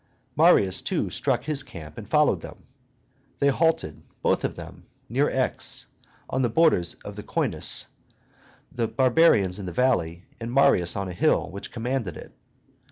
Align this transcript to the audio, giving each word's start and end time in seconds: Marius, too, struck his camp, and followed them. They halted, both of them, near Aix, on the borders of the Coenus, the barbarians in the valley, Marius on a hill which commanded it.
Marius, 0.35 0.81
too, 0.81 1.11
struck 1.11 1.43
his 1.43 1.61
camp, 1.61 1.95
and 1.95 2.09
followed 2.09 2.41
them. 2.41 2.63
They 3.37 3.49
halted, 3.49 4.01
both 4.23 4.43
of 4.43 4.55
them, 4.55 4.87
near 5.07 5.29
Aix, 5.29 5.85
on 6.27 6.41
the 6.41 6.49
borders 6.49 6.95
of 7.05 7.15
the 7.15 7.21
Coenus, 7.21 7.85
the 8.71 8.87
barbarians 8.87 9.59
in 9.59 9.67
the 9.67 9.71
valley, 9.71 10.23
Marius 10.43 10.95
on 10.95 11.07
a 11.07 11.13
hill 11.13 11.51
which 11.51 11.71
commanded 11.71 12.17
it. 12.17 12.31